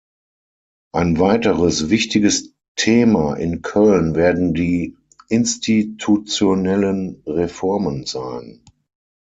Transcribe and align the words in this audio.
Ein 0.95 1.19
weiteres 1.19 1.91
wichtiges 1.91 2.55
Thema 2.75 3.35
in 3.35 3.61
Köln 3.61 4.15
werden 4.15 4.55
die 4.55 4.97
institutionellen 5.29 7.21
Reformen 7.27 8.07
sein. 8.07 8.63